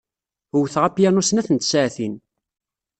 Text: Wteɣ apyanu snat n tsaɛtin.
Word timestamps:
Wteɣ 0.61 0.83
apyanu 0.87 1.21
snat 1.23 1.49
n 1.51 1.57
tsaɛtin. 1.57 2.13